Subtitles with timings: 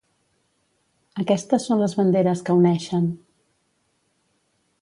[1.25, 3.09] Aquestes són les banderes que uneixen.